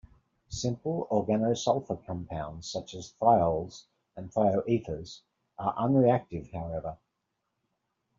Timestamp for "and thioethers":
4.15-5.19